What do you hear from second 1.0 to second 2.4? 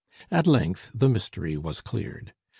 mystery was cleared.